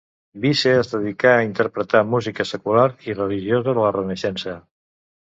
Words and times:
Visse 0.43 0.71
es 0.83 0.87
dedica 0.93 1.33
a 1.33 1.43
interpretar 1.47 2.01
música 2.13 2.45
secular 2.53 2.85
i 3.11 3.15
religiosa 3.19 3.75
de 3.79 3.83
la 3.83 3.93
Renaixença. 3.99 4.57